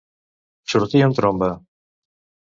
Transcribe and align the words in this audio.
Sortir 0.71 1.03
en 1.07 1.13
tromba. 1.19 1.49